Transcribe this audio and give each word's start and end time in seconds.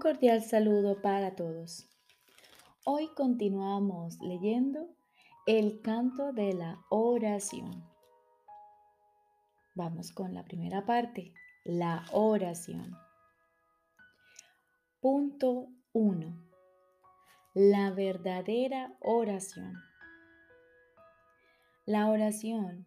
Cordial 0.00 0.42
saludo 0.42 1.02
para 1.02 1.36
todos. 1.36 1.86
Hoy 2.86 3.08
continuamos 3.14 4.18
leyendo 4.22 4.88
el 5.46 5.82
canto 5.82 6.32
de 6.32 6.54
la 6.54 6.82
oración. 6.88 7.84
Vamos 9.74 10.10
con 10.10 10.32
la 10.32 10.42
primera 10.42 10.86
parte, 10.86 11.34
la 11.64 12.06
oración. 12.12 12.96
Punto 15.00 15.68
1. 15.92 16.48
La 17.52 17.90
verdadera 17.90 18.96
oración. 19.00 19.74
La 21.84 22.08
oración 22.08 22.86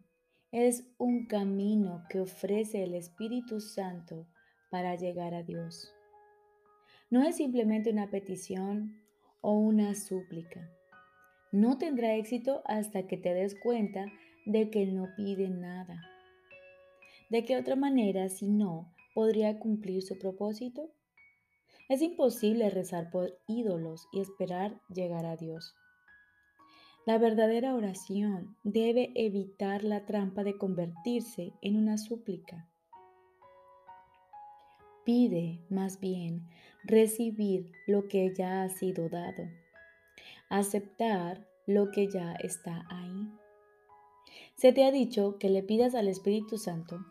es 0.50 0.84
un 0.98 1.26
camino 1.26 2.02
que 2.08 2.20
ofrece 2.20 2.82
el 2.82 2.94
Espíritu 2.94 3.60
Santo 3.60 4.26
para 4.68 4.96
llegar 4.96 5.32
a 5.34 5.44
Dios. 5.44 5.94
No 7.10 7.22
es 7.22 7.36
simplemente 7.36 7.90
una 7.90 8.10
petición 8.10 9.00
o 9.40 9.52
una 9.52 9.94
súplica. 9.94 10.70
No 11.52 11.78
tendrá 11.78 12.14
éxito 12.16 12.62
hasta 12.64 13.06
que 13.06 13.16
te 13.16 13.34
des 13.34 13.54
cuenta 13.54 14.06
de 14.46 14.70
que 14.70 14.86
no 14.86 15.08
pide 15.16 15.48
nada. 15.48 16.02
¿De 17.30 17.44
qué 17.44 17.56
otra 17.56 17.76
manera, 17.76 18.28
si 18.28 18.48
no, 18.48 18.92
podría 19.14 19.58
cumplir 19.58 20.02
su 20.02 20.18
propósito? 20.18 20.90
Es 21.88 22.00
imposible 22.02 22.70
rezar 22.70 23.10
por 23.10 23.38
ídolos 23.46 24.08
y 24.12 24.20
esperar 24.20 24.80
llegar 24.88 25.26
a 25.26 25.36
Dios. 25.36 25.74
La 27.06 27.18
verdadera 27.18 27.74
oración 27.74 28.56
debe 28.64 29.12
evitar 29.14 29.84
la 29.84 30.06
trampa 30.06 30.42
de 30.42 30.56
convertirse 30.56 31.52
en 31.60 31.76
una 31.76 31.98
súplica. 31.98 32.66
Pide 35.04 35.60
más 35.68 36.00
bien 36.00 36.48
recibir 36.84 37.72
lo 37.86 38.08
que 38.08 38.34
ya 38.34 38.62
ha 38.62 38.68
sido 38.68 39.08
dado, 39.08 39.44
aceptar 40.48 41.46
lo 41.66 41.90
que 41.90 42.08
ya 42.08 42.32
está 42.34 42.86
ahí. 42.88 43.28
Se 44.54 44.72
te 44.72 44.84
ha 44.84 44.90
dicho 44.90 45.38
que 45.38 45.50
le 45.50 45.62
pidas 45.62 45.94
al 45.94 46.08
Espíritu 46.08 46.58
Santo 46.58 47.04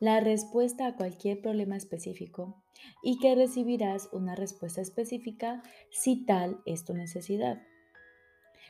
la 0.00 0.20
respuesta 0.20 0.86
a 0.86 0.96
cualquier 0.96 1.40
problema 1.40 1.76
específico 1.76 2.62
y 3.02 3.18
que 3.18 3.34
recibirás 3.34 4.08
una 4.12 4.34
respuesta 4.34 4.80
específica 4.80 5.62
si 5.90 6.24
tal 6.24 6.60
es 6.66 6.84
tu 6.84 6.94
necesidad. 6.94 7.62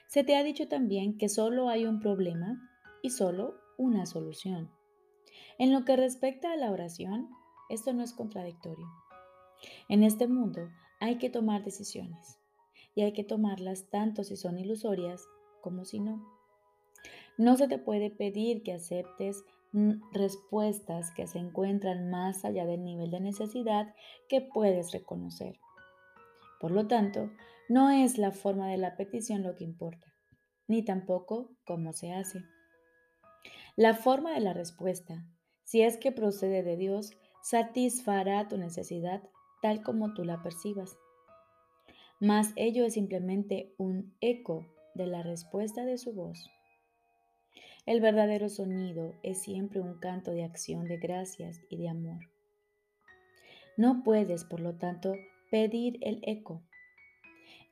Se 0.07 0.25
te 0.25 0.37
ha 0.37 0.43
dicho 0.43 0.69
también 0.69 1.19
que 1.19 1.29
solo 1.29 1.69
hay 1.69 1.85
un 1.85 2.01
problema 2.01 2.71
y 3.03 3.11
solo 3.11 3.57
una 3.77 4.07
solución. 4.07 4.71
En 5.59 5.73
lo 5.73 5.85
que 5.85 5.97
respecta 5.97 6.53
a 6.53 6.57
la 6.57 6.71
oración, 6.71 7.29
esto 7.69 7.93
no 7.93 8.03
es 8.03 8.13
contradictorio. 8.13 8.87
En 9.89 10.03
este 10.03 10.29
mundo 10.29 10.69
hay 11.01 11.19
que 11.19 11.31
tomar 11.31 11.65
decisiones 11.65 12.39
y 12.95 13.03
hay 13.03 13.13
que 13.13 13.25
tomarlas 13.25 13.89
tanto 13.91 14.25
si 14.25 14.37
son 14.37 14.59
ilusorias 14.59 15.25
como 15.63 15.85
si 15.85 16.01
no. 16.01 16.25
No 17.37 17.57
se 17.57 17.69
te 17.69 17.79
puede 17.79 18.11
pedir 18.11 18.63
que 18.63 18.73
aceptes 18.73 19.45
respuestas 20.13 21.11
que 21.13 21.27
se 21.27 21.39
encuentran 21.39 22.11
más 22.11 22.45
allá 22.45 22.65
del 22.65 22.85
nivel 22.85 23.11
de 23.11 23.21
necesidad 23.21 23.95
que 24.29 24.41
puedes 24.41 24.93
reconocer. 24.93 25.59
Por 26.61 26.71
lo 26.71 26.87
tanto, 26.87 27.31
no 27.69 27.91
es 27.91 28.19
la 28.19 28.33
forma 28.33 28.69
de 28.69 28.79
la 28.79 28.97
petición 28.97 29.43
lo 29.43 29.55
que 29.55 29.65
importa, 29.65 30.15
ni 30.67 30.85
tampoco 30.85 31.51
cómo 31.65 31.93
se 31.93 32.13
hace. 32.13 32.43
La 33.77 33.95
forma 33.95 34.33
de 34.33 34.41
la 34.41 34.55
respuesta, 34.55 35.25
si 35.65 35.83
es 35.83 35.99
que 35.99 36.11
procede 36.11 36.63
de 36.63 36.77
Dios, 36.77 37.13
satisfará 37.43 38.49
tu 38.49 38.59
necesidad 38.59 39.23
tal 39.63 39.83
como 39.83 40.15
tú 40.15 40.25
la 40.25 40.43
percibas. 40.43 40.97
Mas 42.21 42.53
ello 42.57 42.85
es 42.85 42.95
simplemente 42.95 43.75
un 43.79 44.15
eco 44.21 44.67
de 44.95 45.07
la 45.07 45.23
respuesta 45.23 45.85
de 45.85 45.99
su 45.99 46.13
voz. 46.13 46.51
El 47.87 48.01
verdadero 48.01 48.49
sonido 48.49 49.15
es 49.23 49.41
siempre 49.41 49.81
un 49.81 49.99
canto 49.99 50.33
de 50.33 50.45
acción 50.45 50.87
de 50.89 50.99
gracias 50.99 51.61
y 51.71 51.77
de 51.77 51.89
amor. 51.89 52.29
No 53.77 54.03
puedes, 54.03 54.45
por 54.45 54.61
lo 54.61 54.75
tanto, 54.75 55.15
pedir 55.51 55.99
el 56.03 56.21
eco. 56.25 56.63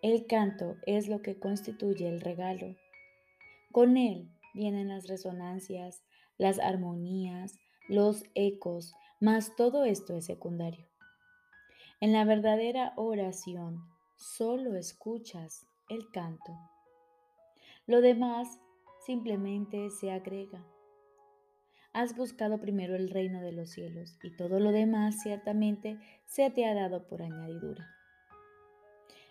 El 0.03 0.27
canto 0.27 0.77
es 0.87 1.09
lo 1.09 1.21
que 1.21 1.39
constituye 1.39 2.09
el 2.09 2.21
regalo. 2.21 2.77
Con 3.73 3.97
él 3.97 4.31
vienen 4.55 4.89
las 4.89 5.09
resonancias, 5.09 6.03
las 6.39 6.61
armonías, 6.61 7.59
los 7.89 8.25
ecos, 8.35 8.95
mas 9.21 9.57
todo 9.57 9.85
esto 9.85 10.15
es 10.15 10.27
secundario. 10.27 10.87
En 12.01 12.13
la 12.13 12.25
verdadera 12.25 12.93
oración 12.97 13.89
solo 14.17 14.77
escuchas 14.77 15.67
el 15.89 16.11
canto. 16.11 16.53
Lo 17.87 18.01
demás 18.01 18.61
simplemente 19.07 19.91
se 19.91 20.11
agrega. 20.11 20.65
Has 21.93 22.15
buscado 22.15 22.61
primero 22.61 22.95
el 22.95 23.09
reino 23.09 23.41
de 23.41 23.53
los 23.53 23.71
cielos 23.71 24.19
y 24.23 24.37
todo 24.37 24.61
lo 24.61 24.73
demás 24.73 25.23
ciertamente 25.23 25.99
se 26.27 26.51
te 26.51 26.67
ha 26.67 26.75
dado 26.75 27.07
por 27.07 27.23
añadidura. 27.23 27.89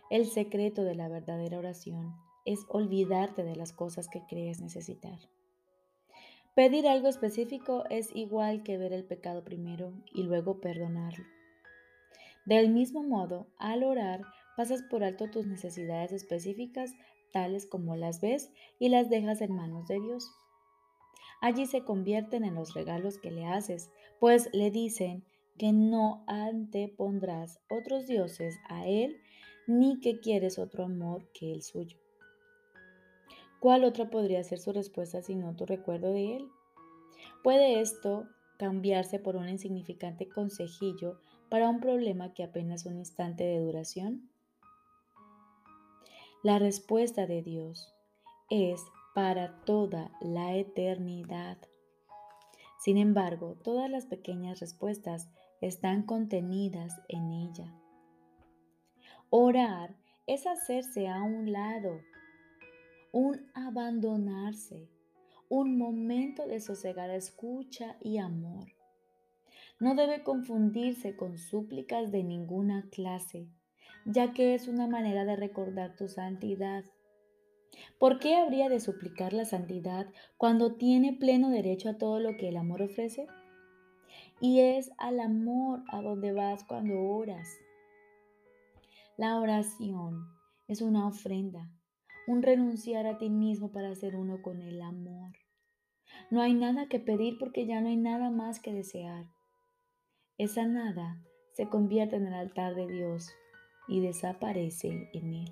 El 0.09 0.25
secreto 0.25 0.83
de 0.83 0.95
la 0.95 1.07
verdadera 1.07 1.59
oración 1.59 2.15
es 2.45 2.65
olvidarte 2.69 3.43
de 3.43 3.55
las 3.55 3.73
cosas 3.73 4.07
que 4.07 4.23
crees 4.27 4.61
necesitar. 4.61 5.19
Pedir 6.55 6.87
algo 6.87 7.09
específico 7.09 7.83
es 7.89 8.15
igual 8.15 8.63
que 8.63 8.77
ver 8.77 8.93
el 8.93 9.03
pecado 9.03 9.43
primero 9.43 9.91
y 10.13 10.23
luego 10.23 10.61
perdonarlo. 10.61 11.25
Del 12.45 12.69
mismo 12.69 13.03
modo, 13.03 13.47
al 13.57 13.83
orar, 13.83 14.21
pasas 14.55 14.81
por 14.83 15.03
alto 15.03 15.29
tus 15.29 15.45
necesidades 15.45 16.13
específicas 16.13 16.93
tales 17.33 17.65
como 17.65 17.97
las 17.97 18.21
ves 18.21 18.53
y 18.79 18.87
las 18.87 19.09
dejas 19.09 19.41
en 19.41 19.53
manos 19.53 19.85
de 19.87 19.99
Dios. 19.99 20.31
Allí 21.41 21.65
se 21.65 21.83
convierten 21.83 22.45
en 22.45 22.55
los 22.55 22.73
regalos 22.73 23.17
que 23.17 23.31
le 23.31 23.45
haces, 23.45 23.91
pues 24.21 24.49
le 24.53 24.71
dicen 24.71 25.25
que 25.57 25.73
no 25.73 26.23
antepondrás 26.27 27.59
otros 27.69 28.07
dioses 28.07 28.55
a 28.69 28.87
Él, 28.87 29.17
ni 29.67 29.99
que 29.99 30.21
quieres 30.21 30.57
otro 30.57 30.85
amor 30.85 31.29
que 31.33 31.51
el 31.51 31.63
suyo. 31.63 31.97
¿Cuál 33.65 33.83
otra 33.83 34.11
podría 34.11 34.43
ser 34.43 34.59
su 34.59 34.71
respuesta 34.73 35.23
si 35.23 35.33
no 35.33 35.55
tu 35.55 35.65
recuerdo 35.65 36.13
de 36.13 36.35
Él? 36.35 36.51
¿Puede 37.43 37.81
esto 37.81 38.27
cambiarse 38.59 39.17
por 39.17 39.35
un 39.35 39.49
insignificante 39.49 40.29
consejillo 40.29 41.19
para 41.49 41.67
un 41.67 41.79
problema 41.79 42.31
que 42.35 42.43
apenas 42.43 42.85
un 42.85 42.97
instante 42.97 43.43
de 43.43 43.57
duración? 43.57 44.29
La 46.43 46.59
respuesta 46.59 47.25
de 47.25 47.41
Dios 47.41 47.91
es 48.51 48.83
para 49.15 49.59
toda 49.61 50.11
la 50.21 50.55
eternidad. 50.55 51.57
Sin 52.77 52.99
embargo, 52.99 53.57
todas 53.63 53.89
las 53.89 54.05
pequeñas 54.05 54.59
respuestas 54.59 55.27
están 55.59 56.03
contenidas 56.03 57.01
en 57.07 57.31
ella. 57.31 57.73
Orar 59.31 59.95
es 60.27 60.45
hacerse 60.45 61.07
a 61.07 61.23
un 61.23 61.51
lado, 61.51 61.99
un 63.15 63.47
abandonarse, 63.53 64.89
un 65.47 65.77
momento 65.77 66.45
de 66.45 66.59
sosegada 66.59 67.15
escucha 67.15 67.97
y 68.01 68.17
amor. 68.17 68.67
No 69.79 69.95
debe 69.95 70.23
confundirse 70.23 71.15
con 71.15 71.37
súplicas 71.37 72.11
de 72.11 72.23
ninguna 72.23 72.89
clase 72.91 73.47
ya 74.05 74.33
que 74.33 74.53
es 74.53 74.67
una 74.67 74.87
manera 74.87 75.25
de 75.25 75.35
recordar 75.35 75.95
tu 75.95 76.07
santidad. 76.07 76.85
¿Por 77.99 78.19
qué 78.19 78.35
habría 78.35 78.69
de 78.69 78.79
suplicar 78.79 79.33
la 79.33 79.45
santidad 79.45 80.07
cuando 80.37 80.75
tiene 80.75 81.13
pleno 81.13 81.49
derecho 81.49 81.89
a 81.89 81.97
todo 81.97 82.19
lo 82.19 82.37
que 82.37 82.49
el 82.49 82.57
amor 82.57 82.83
ofrece? 82.83 83.27
Y 84.39 84.59
es 84.59 84.91
al 84.97 85.19
amor 85.19 85.83
a 85.89 86.01
donde 86.01 86.31
vas 86.31 86.63
cuando 86.63 86.99
oras. 86.99 87.49
La 89.17 89.39
oración 89.39 90.27
es 90.67 90.81
una 90.81 91.07
ofrenda, 91.07 91.69
un 92.27 92.41
renunciar 92.41 93.05
a 93.07 93.17
ti 93.17 93.29
mismo 93.29 93.71
para 93.71 93.93
ser 93.95 94.15
uno 94.15 94.41
con 94.41 94.61
el 94.61 94.81
amor. 94.81 95.33
No 96.31 96.41
hay 96.41 96.53
nada 96.53 96.87
que 96.87 96.99
pedir 96.99 97.37
porque 97.37 97.65
ya 97.65 97.81
no 97.81 97.87
hay 97.87 97.97
nada 97.97 98.29
más 98.29 98.59
que 98.59 98.73
desear. 98.73 99.25
Esa 100.37 100.65
nada 100.65 101.21
se 101.53 101.69
convierte 101.69 102.15
en 102.15 102.27
el 102.27 102.33
altar 102.33 102.75
de 102.75 102.87
Dios 102.87 103.31
y 103.87 104.01
desaparece 104.01 105.09
en 105.13 105.33
él. 105.33 105.51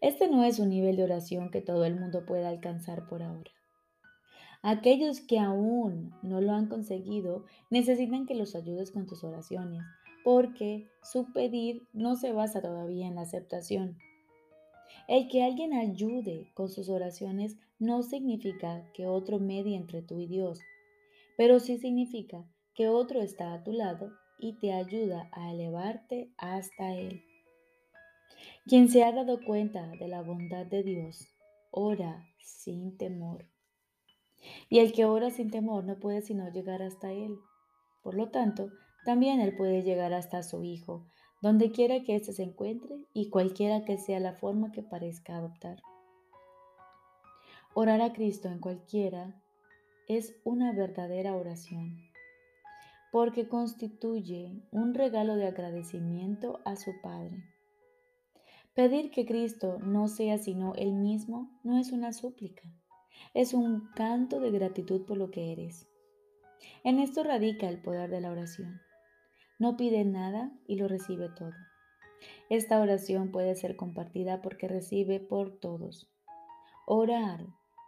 Este 0.00 0.28
no 0.28 0.44
es 0.44 0.58
un 0.58 0.70
nivel 0.70 0.96
de 0.96 1.04
oración 1.04 1.50
que 1.50 1.60
todo 1.60 1.84
el 1.84 1.98
mundo 1.98 2.24
pueda 2.24 2.48
alcanzar 2.48 3.08
por 3.08 3.22
ahora. 3.22 3.50
Aquellos 4.62 5.20
que 5.20 5.38
aún 5.38 6.14
no 6.22 6.40
lo 6.40 6.52
han 6.52 6.68
conseguido 6.68 7.44
necesitan 7.70 8.26
que 8.26 8.34
los 8.34 8.54
ayudes 8.54 8.90
con 8.90 9.06
tus 9.06 9.22
oraciones, 9.22 9.82
porque 10.24 10.88
su 11.02 11.32
pedir 11.32 11.86
no 11.92 12.16
se 12.16 12.32
basa 12.32 12.60
todavía 12.60 13.06
en 13.06 13.16
la 13.16 13.22
aceptación. 13.22 13.98
El 15.08 15.28
que 15.28 15.42
alguien 15.42 15.72
ayude 15.72 16.50
con 16.52 16.68
sus 16.68 16.90
oraciones 16.90 17.56
no 17.78 18.02
significa 18.02 18.84
que 18.92 19.06
otro 19.06 19.38
medie 19.38 19.74
entre 19.74 20.02
tú 20.02 20.20
y 20.20 20.26
Dios, 20.26 20.60
pero 21.38 21.60
sí 21.60 21.78
significa 21.78 22.44
que 22.74 22.88
otro 22.88 23.22
está 23.22 23.54
a 23.54 23.64
tu 23.64 23.72
lado 23.72 24.12
y 24.38 24.58
te 24.58 24.74
ayuda 24.74 25.30
a 25.32 25.50
elevarte 25.50 26.30
hasta 26.36 26.94
Él. 26.94 27.22
Quien 28.66 28.90
se 28.90 29.02
ha 29.02 29.10
dado 29.12 29.40
cuenta 29.42 29.86
de 29.98 30.08
la 30.08 30.20
bondad 30.20 30.66
de 30.66 30.82
Dios, 30.82 31.26
ora 31.70 32.28
sin 32.38 32.98
temor. 32.98 33.46
Y 34.68 34.80
el 34.80 34.92
que 34.92 35.06
ora 35.06 35.30
sin 35.30 35.50
temor 35.50 35.84
no 35.84 35.98
puede 35.98 36.20
sino 36.20 36.50
llegar 36.50 36.82
hasta 36.82 37.12
Él. 37.12 37.38
Por 38.02 38.14
lo 38.14 38.30
tanto, 38.30 38.70
también 39.06 39.40
Él 39.40 39.56
puede 39.56 39.82
llegar 39.82 40.12
hasta 40.12 40.42
su 40.42 40.62
Hijo, 40.64 41.06
donde 41.40 41.70
quiera 41.70 42.02
que 42.02 42.16
éste 42.16 42.32
se 42.32 42.42
encuentre 42.42 43.04
y 43.12 43.30
cualquiera 43.30 43.84
que 43.84 43.98
sea 43.98 44.20
la 44.20 44.32
forma 44.32 44.72
que 44.72 44.82
parezca 44.82 45.36
adoptar. 45.36 45.80
Orar 47.74 48.00
a 48.00 48.12
Cristo 48.12 48.48
en 48.48 48.58
cualquiera 48.58 49.40
es 50.08 50.34
una 50.44 50.72
verdadera 50.72 51.36
oración, 51.36 51.96
porque 53.12 53.48
constituye 53.48 54.62
un 54.72 54.94
regalo 54.94 55.36
de 55.36 55.46
agradecimiento 55.46 56.60
a 56.64 56.76
su 56.76 56.92
Padre. 57.02 57.44
Pedir 58.74 59.10
que 59.10 59.26
Cristo 59.26 59.78
no 59.80 60.08
sea 60.08 60.38
sino 60.38 60.74
Él 60.74 60.92
mismo 60.92 61.50
no 61.62 61.78
es 61.78 61.92
una 61.92 62.12
súplica, 62.12 62.62
es 63.34 63.54
un 63.54 63.90
canto 63.94 64.40
de 64.40 64.50
gratitud 64.50 65.04
por 65.04 65.16
lo 65.16 65.30
que 65.30 65.52
eres. 65.52 65.88
En 66.84 66.98
esto 66.98 67.22
radica 67.22 67.68
el 67.68 67.80
poder 67.80 68.10
de 68.10 68.20
la 68.20 68.30
oración. 68.32 68.80
No 69.58 69.76
pide 69.76 70.04
nada 70.04 70.52
y 70.66 70.76
lo 70.76 70.86
recibe 70.86 71.28
todo. 71.28 71.52
Esta 72.48 72.80
oración 72.80 73.32
puede 73.32 73.54
ser 73.56 73.76
compartida 73.76 74.40
porque 74.40 74.68
recibe 74.68 75.18
por 75.18 75.58
todos. 75.58 76.08
Orar 76.86 77.44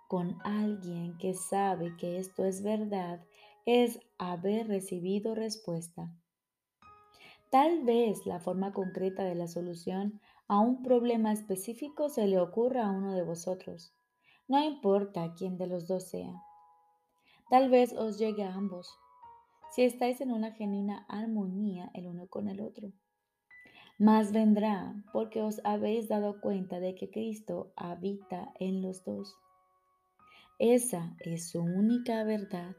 con 0.09 0.39
alguien 0.43 1.17
que 1.19 1.35
sabe 1.35 1.97
que 1.97 2.19
esto 2.19 2.45
es 2.45 2.63
verdad 2.63 3.25
es 3.65 4.01
haber 4.19 4.67
recibido 4.67 5.37
respuesta. 5.37 6.13
Tal 7.51 7.85
vez 7.85 8.27
la 8.27 8.41
forma 8.41 8.73
concreta 8.73 9.23
de 9.25 9.37
la 9.37 9.47
solución 9.47 10.21
a 10.49 10.59
un 10.59 10.83
problema 10.83 11.33
específico 11.33 12.09
se 12.09 12.27
le 12.27 12.41
ocurra 12.41 12.87
a 12.87 12.91
uno 12.91 13.15
de 13.15 13.23
vosotros. 13.23 13.95
No 14.49 14.63
importa 14.63 15.35
quién 15.37 15.57
de 15.57 15.69
los 15.69 15.87
dos 15.87 16.09
sea. 16.09 16.35
Tal 17.49 17.71
vez 17.71 17.93
os 17.93 18.19
llegue 18.19 18.43
a 18.43 18.55
ambos 18.55 19.00
si 19.71 19.83
estáis 19.83 20.21
en 20.21 20.33
una 20.33 20.53
genuina 20.53 21.07
armonía 21.09 21.91
el 21.95 22.07
uno 22.07 22.27
con 22.27 22.49
el 22.49 22.61
otro. 22.61 22.93
Más 23.99 24.33
vendrá 24.33 24.95
porque 25.13 25.43
os 25.43 25.61
habéis 25.65 26.09
dado 26.09 26.41
cuenta 26.41 26.81
de 26.81 26.95
que 26.95 27.11
Cristo 27.11 27.73
habita 27.77 28.53
en 28.59 28.83
los 28.83 29.05
dos. 29.05 29.37
Esa 30.59 31.15
es 31.21 31.51
su 31.51 31.61
única 31.61 32.25
verdad. 32.25 32.75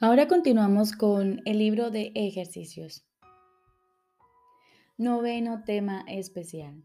Ahora 0.00 0.26
continuamos 0.26 0.92
con 0.92 1.40
el 1.44 1.58
libro 1.58 1.90
de 1.90 2.10
ejercicios. 2.14 3.04
Noveno 4.98 5.62
tema 5.64 6.04
especial. 6.08 6.82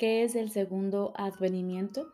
¿Qué 0.00 0.22
es 0.22 0.34
el 0.34 0.50
segundo 0.50 1.12
advenimiento? 1.14 2.10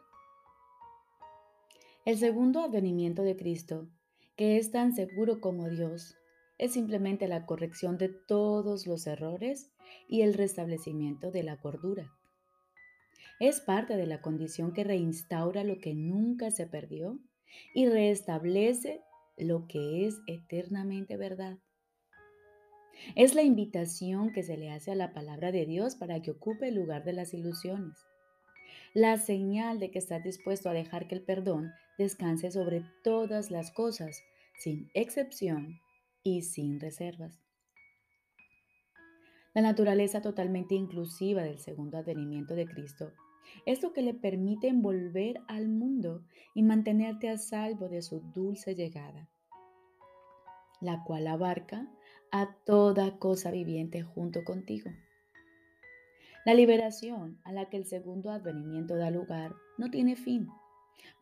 El 2.04 2.18
segundo 2.18 2.58
advenimiento 2.58 3.22
de 3.22 3.36
Cristo, 3.36 3.86
que 4.34 4.56
es 4.56 4.72
tan 4.72 4.92
seguro 4.92 5.40
como 5.40 5.68
Dios, 5.68 6.16
es 6.58 6.72
simplemente 6.72 7.28
la 7.28 7.46
corrección 7.46 7.96
de 7.96 8.08
todos 8.08 8.88
los 8.88 9.06
errores 9.06 9.70
y 10.08 10.22
el 10.22 10.34
restablecimiento 10.34 11.30
de 11.30 11.44
la 11.44 11.60
cordura. 11.60 12.12
Es 13.38 13.60
parte 13.60 13.96
de 13.96 14.08
la 14.08 14.20
condición 14.20 14.72
que 14.72 14.82
reinstaura 14.82 15.62
lo 15.62 15.78
que 15.78 15.94
nunca 15.94 16.50
se 16.50 16.66
perdió 16.66 17.20
y 17.72 17.86
restablece 17.86 19.00
lo 19.36 19.68
que 19.68 20.06
es 20.08 20.18
eternamente 20.26 21.16
verdad. 21.16 21.58
Es 23.14 23.34
la 23.34 23.43
invitación 23.43 24.32
que 24.32 24.43
se 24.43 24.56
le 24.56 24.70
hace 24.70 24.93
a 24.93 24.96
la 24.96 25.12
palabra 25.12 25.52
de 25.52 25.66
Dios 25.66 25.96
para 25.96 26.20
que 26.20 26.31
ocupe 26.31 26.69
el 26.69 26.75
lugar 26.75 27.04
de 27.04 27.12
las 27.12 27.34
ilusiones. 27.34 28.06
La 28.94 29.19
señal 29.19 29.78
de 29.78 29.90
que 29.90 29.98
estás 29.98 30.22
dispuesto 30.22 30.70
a 30.70 30.72
dejar 30.72 31.06
que 31.06 31.14
el 31.14 31.22
perdón 31.22 31.70
descanse 31.98 32.50
sobre 32.50 32.82
todas 33.04 33.50
las 33.50 33.70
cosas, 33.70 34.22
sin 34.58 34.88
excepción 34.94 35.81
y 36.22 36.43
sin 36.43 36.81
reservas. 36.81 37.40
La 39.54 39.62
naturaleza 39.62 40.20
totalmente 40.20 40.75
inclusiva 40.75 41.43
del 41.43 41.58
segundo 41.58 41.96
advenimiento 41.96 42.54
de 42.54 42.66
Cristo 42.66 43.12
es 43.64 43.82
lo 43.82 43.93
que 43.93 44.02
le 44.02 44.12
permite 44.12 44.69
envolver 44.69 45.40
al 45.48 45.69
mundo 45.69 46.25
y 46.54 46.62
mantenerte 46.62 47.31
a 47.31 47.38
salvo 47.38 47.88
de 47.88 48.02
su 48.02 48.20
dulce 48.34 48.75
llegada, 48.75 49.31
la 50.81 51.02
cual 51.04 51.26
abarca 51.26 51.88
a 52.40 52.54
toda 52.66 53.18
cosa 53.18 53.50
viviente 53.50 54.02
junto 54.02 54.44
contigo. 54.44 54.90
La 56.44 56.52
liberación 56.52 57.40
a 57.44 57.52
la 57.52 57.70
que 57.70 57.78
el 57.78 57.86
segundo 57.86 58.30
advenimiento 58.30 58.94
da 58.96 59.10
lugar 59.10 59.54
no 59.78 59.90
tiene 59.90 60.16
fin, 60.16 60.48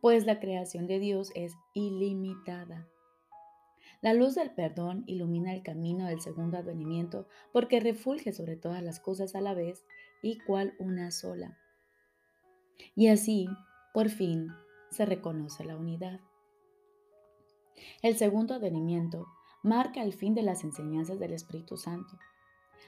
pues 0.01 0.25
la 0.25 0.41
creación 0.41 0.87
de 0.87 0.99
Dios 0.99 1.31
es 1.33 1.53
ilimitada. 1.73 2.87
La 4.01 4.13
luz 4.13 4.35
del 4.35 4.51
perdón 4.51 5.03
ilumina 5.07 5.53
el 5.53 5.63
camino 5.63 6.05
del 6.05 6.19
segundo 6.19 6.57
advenimiento 6.57 7.27
porque 7.53 7.79
refulge 7.79 8.33
sobre 8.33 8.57
todas 8.57 8.83
las 8.83 8.99
cosas 8.99 9.35
a 9.35 9.41
la 9.41 9.53
vez 9.53 9.85
y 10.21 10.37
cual 10.39 10.75
una 10.79 11.11
sola. 11.11 11.57
Y 12.93 13.07
así, 13.07 13.47
por 13.93 14.09
fin, 14.09 14.49
se 14.91 15.05
reconoce 15.05 15.63
la 15.63 15.77
unidad. 15.77 16.19
El 18.01 18.17
segundo 18.17 18.53
advenimiento 18.53 19.27
marca 19.65 20.03
el 20.03 20.13
fin 20.13 20.35
de 20.35 20.43
las 20.43 20.63
enseñanzas 20.63 21.19
del 21.19 21.33
Espíritu 21.33 21.75
Santo, 21.75 22.17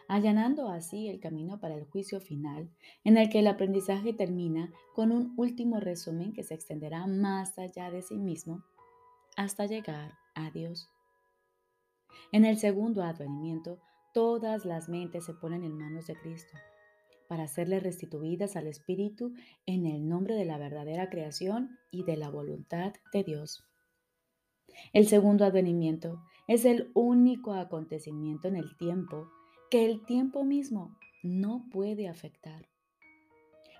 allanando 0.08 0.70
así 0.70 1.10
el 1.10 1.20
camino 1.20 1.60
para 1.60 1.76
el 1.76 1.86
juicio 1.86 2.22
final, 2.22 2.70
en 3.04 3.18
el 3.18 3.30
que 3.30 3.40
el 3.40 3.48
aprendizaje 3.48 4.14
termina 4.14 4.72
con 4.94 5.12
un 5.12 5.34
último 5.38 5.80
resumen 5.80 6.34
que 6.34 6.44
se 6.44 6.54
extenderá 6.54 7.08
más 7.08 7.58
allá 7.58 7.90
de 7.90 8.04
sí 8.04 8.18
mismo 8.18 8.64
hasta 9.36 9.66
llegar 9.66 10.14
a 10.36 10.52
Dios. 10.52 10.90
En 12.32 12.46
el 12.46 12.58
segundo 12.58 13.04
advenimiento, 13.04 13.80
todas 14.14 14.64
las 14.64 14.88
mentes 14.88 15.26
se 15.26 15.34
ponen 15.34 15.64
en 15.64 15.78
manos 15.78 16.06
de 16.08 16.16
Cristo 16.16 16.58
para 17.28 17.48
serle 17.48 17.80
restituidas 17.80 18.56
al 18.56 18.68
Espíritu 18.68 19.34
en 19.66 19.86
el 19.86 20.08
nombre 20.08 20.36
de 20.36 20.46
la 20.46 20.58
verdadera 20.58 21.10
creación 21.10 21.78
y 21.92 22.04
de 22.04 22.18
la 22.18 22.30
voluntad 22.30 22.94
de 23.12 23.24
Dios. 23.24 23.66
El 24.94 25.08
segundo 25.08 25.44
advenimiento 25.44 26.22
es 26.48 26.64
el 26.64 26.92
único 26.94 27.54
acontecimiento 27.54 28.48
en 28.48 28.56
el 28.56 28.78
tiempo 28.78 29.30
que 29.70 29.86
el 29.86 30.06
tiempo 30.06 30.46
mismo 30.46 30.98
no 31.22 31.66
puede 31.72 32.08
afectar. 32.08 32.70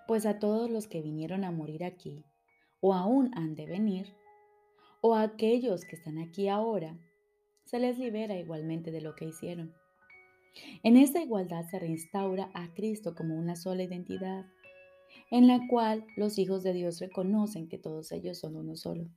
Pues 0.06 0.26
a 0.26 0.40
todos 0.40 0.70
los 0.70 0.88
que 0.88 1.02
vinieron 1.02 1.44
a 1.44 1.52
morir 1.52 1.84
aquí, 1.84 2.26
o 2.82 2.94
aún 2.94 3.32
han 3.36 3.56
de 3.56 3.66
venir, 3.66 4.14
o 5.02 5.16
a 5.16 5.22
aquellos 5.22 5.86
que 5.86 5.96
están 5.96 6.18
aquí 6.18 6.50
ahora, 6.50 7.00
se 7.64 7.80
les 7.80 7.98
libera 7.98 8.38
igualmente 8.38 8.92
de 8.92 9.02
lo 9.02 9.16
que 9.16 9.26
hicieron. 9.26 9.74
En 10.84 10.98
esta 10.98 11.22
igualdad 11.22 11.66
se 11.70 11.80
reinstaura 11.80 12.50
a 12.54 12.74
Cristo 12.74 13.16
como 13.16 13.38
una 13.38 13.56
sola 13.56 13.84
identidad, 13.84 14.46
en 15.32 15.48
la 15.48 15.68
cual 15.68 16.06
los 16.16 16.38
hijos 16.38 16.64
de 16.64 16.74
Dios 16.74 17.00
reconocen 17.00 17.68
que 17.68 17.78
todos 17.78 18.12
ellos 18.12 18.40
son 18.40 18.56
uno 18.56 18.76
solo. 18.76 19.10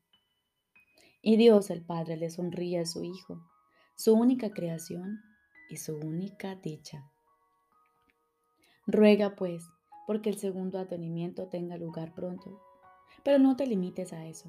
Y 1.23 1.37
Dios 1.37 1.71
el 1.71 1.83
Padre 1.83 2.17
le 2.17 2.31
sonríe 2.31 2.81
a 2.81 2.87
su 2.87 3.05
Hijo, 3.05 3.41
su 3.95 4.15
única 4.15 4.51
creación 4.51 5.21
y 5.69 5.77
su 5.77 5.97
única 5.97 6.55
dicha. 6.55 7.11
Ruega 8.87 9.37
pues, 9.37 9.65
porque 10.07 10.31
el 10.31 10.39
segundo 10.39 10.79
atenimiento 10.79 11.49
tenga 11.49 11.77
lugar 11.77 12.15
pronto, 12.15 12.61
pero 13.23 13.39
no 13.39 13.57
te 13.57 13.67
limites 13.67 14.13
a 14.13 14.27
eso, 14.27 14.49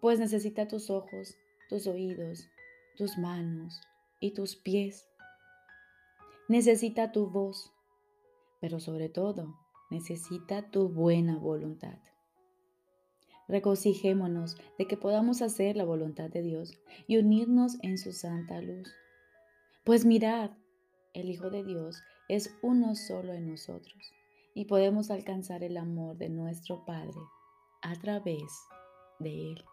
pues 0.00 0.18
necesita 0.18 0.68
tus 0.68 0.90
ojos, 0.90 1.36
tus 1.68 1.86
oídos, 1.86 2.48
tus 2.96 3.18
manos 3.18 3.80
y 4.20 4.32
tus 4.32 4.56
pies. 4.56 5.08
Necesita 6.48 7.12
tu 7.12 7.28
voz, 7.28 7.72
pero 8.60 8.80
sobre 8.80 9.08
todo 9.08 9.58
necesita 9.90 10.70
tu 10.70 10.88
buena 10.88 11.36
voluntad. 11.36 11.98
Regocijémonos 13.48 14.56
de 14.78 14.86
que 14.86 14.98
podamos 14.98 15.40
hacer 15.40 15.76
la 15.76 15.84
voluntad 15.84 16.28
de 16.28 16.42
Dios 16.42 16.78
y 17.06 17.16
unirnos 17.16 17.78
en 17.82 17.96
su 17.96 18.12
santa 18.12 18.60
luz. 18.60 18.92
Pues 19.84 20.04
mirad, 20.04 20.50
el 21.14 21.30
Hijo 21.30 21.48
de 21.48 21.64
Dios 21.64 22.02
es 22.28 22.54
uno 22.62 22.94
solo 22.94 23.32
en 23.32 23.48
nosotros 23.48 24.12
y 24.54 24.66
podemos 24.66 25.10
alcanzar 25.10 25.64
el 25.64 25.78
amor 25.78 26.18
de 26.18 26.28
nuestro 26.28 26.84
Padre 26.84 27.20
a 27.80 27.94
través 27.94 28.42
de 29.18 29.52
Él. 29.52 29.64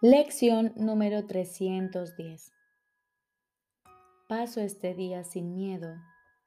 Lección 0.00 0.72
número 0.76 1.26
310. 1.26 2.57
Paso 4.28 4.60
este 4.60 4.94
día 4.94 5.24
sin 5.24 5.54
miedo 5.54 5.96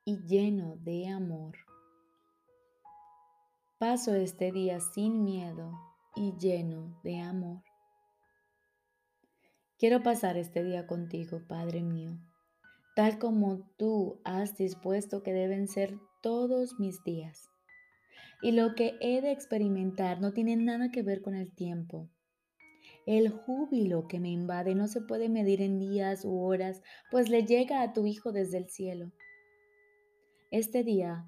y 0.06 0.20
lleno 0.28 0.78
de 0.82 1.08
amor. 1.08 1.58
Paso 3.80 4.14
este 4.14 4.52
día 4.52 4.80
sin 4.80 5.24
miedo 5.24 5.72
y 6.16 6.38
lleno 6.38 7.02
de 7.04 7.20
amor. 7.22 7.64
Quiero 9.80 10.04
pasar 10.04 10.38
este 10.38 10.64
día 10.64 10.86
contigo, 10.86 11.42
Padre 11.48 11.82
mío, 11.82 12.20
tal 12.96 13.18
como 13.18 13.68
tú 13.78 14.22
has 14.26 14.56
dispuesto 14.56 15.24
que 15.24 15.34
deben 15.34 15.68
ser 15.68 15.98
todos 16.22 16.80
mis 16.80 17.04
días. 17.04 17.50
Y 18.44 18.52
lo 18.52 18.76
que 18.76 18.94
he 19.02 19.22
de 19.22 19.32
experimentar 19.32 20.22
no 20.22 20.34
tiene 20.34 20.56
nada 20.56 20.92
que 20.92 21.02
ver 21.02 21.24
con 21.24 21.34
el 21.34 21.52
tiempo. 21.52 22.12
El 23.06 23.30
júbilo 23.30 24.08
que 24.08 24.20
me 24.20 24.30
invade 24.30 24.76
no 24.76 24.88
se 24.88 25.02
puede 25.02 25.28
medir 25.28 25.62
en 25.62 25.80
días 25.80 26.24
u 26.24 26.40
horas, 26.40 26.82
pues 27.10 27.30
le 27.30 27.44
llega 27.44 27.82
a 27.82 27.94
tu 27.94 28.06
Hijo 28.06 28.32
desde 28.32 28.58
el 28.58 28.70
cielo. 28.70 29.12
Este 30.52 30.84
día 30.84 31.26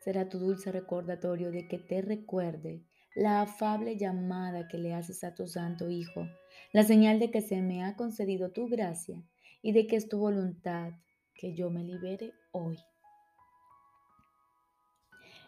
será 0.00 0.28
tu 0.28 0.38
dulce 0.38 0.72
recordatorio 0.72 1.50
de 1.52 1.68
que 1.68 1.78
te 1.78 2.02
recuerde 2.02 2.82
la 3.14 3.40
afable 3.40 3.96
llamada 3.96 4.68
que 4.68 4.78
le 4.78 4.94
haces 4.94 5.24
a 5.24 5.34
tu 5.34 5.46
Santo 5.46 5.88
Hijo, 5.88 6.26
la 6.72 6.82
señal 6.82 7.18
de 7.18 7.30
que 7.30 7.40
se 7.40 7.62
me 7.62 7.84
ha 7.84 7.96
concedido 7.96 8.50
tu 8.50 8.68
gracia 8.68 9.22
y 9.62 9.72
de 9.72 9.86
que 9.86 9.96
es 9.96 10.08
tu 10.08 10.18
voluntad 10.18 10.92
que 11.34 11.54
yo 11.54 11.70
me 11.70 11.84
libere 11.84 12.32
hoy. 12.52 12.78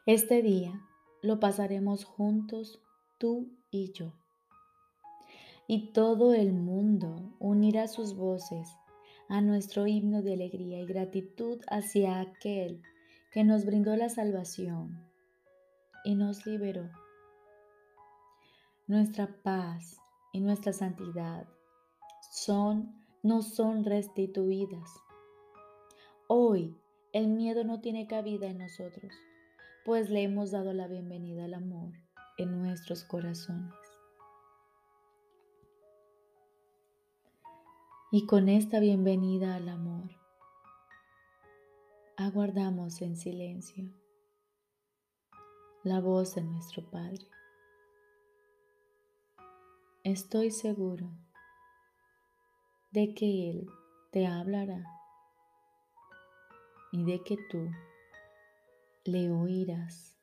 Este 0.06 0.40
día 0.40 0.80
lo 1.20 1.40
pasaremos 1.40 2.04
juntos 2.04 2.80
tú 3.18 3.50
y 3.70 3.92
yo. 3.92 4.14
Y 5.68 5.92
todo 5.92 6.34
el 6.34 6.52
mundo 6.54 7.36
unirá 7.38 7.86
sus 7.86 8.16
voces 8.16 8.66
a 9.28 9.40
nuestro 9.42 9.86
himno 9.86 10.22
de 10.22 10.32
alegría 10.32 10.80
y 10.80 10.86
gratitud 10.86 11.60
hacia 11.68 12.20
aquel 12.20 12.82
que 13.30 13.44
nos 13.44 13.66
brindó 13.66 13.94
la 13.94 14.08
salvación 14.08 14.98
y 16.04 16.14
nos 16.14 16.46
liberó 16.46 16.90
nuestra 18.86 19.28
paz 19.42 20.00
y 20.32 20.40
nuestra 20.40 20.72
santidad 20.72 21.46
son, 22.32 23.04
no 23.22 23.42
son 23.42 23.84
restituidas. 23.84 24.90
Hoy 26.26 26.74
el 27.12 27.28
miedo 27.28 27.64
no 27.64 27.82
tiene 27.82 28.06
cabida 28.06 28.46
en 28.46 28.58
nosotros, 28.58 29.12
pues 29.84 30.08
le 30.08 30.22
hemos 30.22 30.50
dado 30.50 30.72
la 30.72 30.88
bienvenida 30.88 31.44
al 31.44 31.52
amor 31.52 31.92
en 32.38 32.62
nuestros 32.62 33.04
corazones. 33.04 33.87
Y 38.10 38.26
con 38.26 38.48
esta 38.48 38.80
bienvenida 38.80 39.54
al 39.54 39.68
amor, 39.68 40.10
aguardamos 42.16 43.02
en 43.02 43.16
silencio 43.16 43.92
la 45.84 46.00
voz 46.00 46.34
de 46.34 46.42
nuestro 46.42 46.88
Padre 46.90 47.28
estoy 50.04 50.50
seguro 50.50 51.10
de 52.92 53.14
que 53.14 53.50
Él 53.50 53.66
te 54.10 54.26
hablará 54.26 54.82
y 56.92 57.04
de 57.04 57.22
que 57.22 57.36
tú 57.50 57.70
le 59.04 59.30
oirás. 59.30 60.17